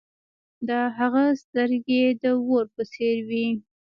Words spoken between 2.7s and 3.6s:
په څیر وې.